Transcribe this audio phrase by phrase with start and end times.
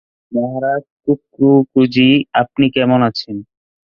[0.31, 2.09] মহারাজ কুকরুকুজি,
[2.33, 3.35] আপনি কেমন আছেন?